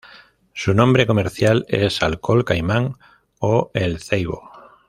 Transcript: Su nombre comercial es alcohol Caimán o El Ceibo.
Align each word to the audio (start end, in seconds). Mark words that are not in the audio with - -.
Su 0.55 0.73
nombre 0.73 1.05
comercial 1.05 1.63
es 1.69 2.01
alcohol 2.01 2.43
Caimán 2.43 2.97
o 3.37 3.69
El 3.75 3.99
Ceibo. 3.99 4.49